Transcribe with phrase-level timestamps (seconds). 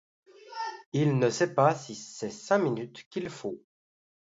[0.93, 3.61] Il ne sait pas si c’est cinq minutes qu’il faut